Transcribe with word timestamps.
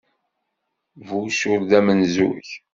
Bush 1.07 1.41
ur 1.53 1.59
d 1.69 1.71
amenzug. 1.79 2.47